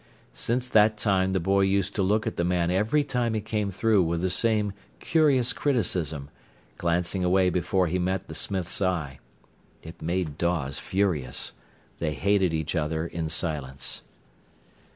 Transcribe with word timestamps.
Since 0.33 0.67
that 0.69 0.97
time 0.97 1.31
the 1.31 1.39
boy 1.39 1.61
used 1.61 1.93
to 1.93 2.01
look 2.01 2.25
at 2.25 2.35
the 2.35 2.43
man 2.43 2.71
every 2.71 3.03
time 3.03 3.35
he 3.35 3.39
came 3.39 3.69
through 3.69 4.01
with 4.01 4.23
the 4.23 4.31
same 4.31 4.73
curious 4.99 5.53
criticism, 5.53 6.31
glancing 6.79 7.23
away 7.23 7.51
before 7.51 7.85
he 7.85 7.99
met 7.99 8.27
the 8.27 8.33
smith's 8.33 8.81
eye. 8.81 9.19
It 9.83 10.01
made 10.01 10.39
Dawes 10.39 10.79
furious. 10.79 11.53
They 11.99 12.15
hated 12.15 12.51
each 12.51 12.75
other 12.75 13.05
in 13.05 13.29
silence. 13.29 14.01